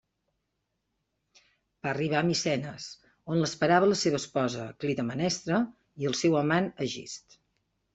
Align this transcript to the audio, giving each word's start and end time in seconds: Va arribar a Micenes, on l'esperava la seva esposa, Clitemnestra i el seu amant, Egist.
Va 1.83 1.91
arribar 1.91 2.23
a 2.23 2.27
Micenes, 2.31 2.89
on 3.35 3.45
l'esperava 3.45 3.93
la 3.95 4.01
seva 4.07 4.23
esposa, 4.25 4.69
Clitemnestra 4.83 5.65
i 6.07 6.15
el 6.15 6.23
seu 6.25 6.45
amant, 6.45 6.77
Egist. 6.93 7.43